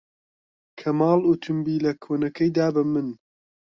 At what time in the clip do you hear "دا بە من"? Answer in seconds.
2.57-3.07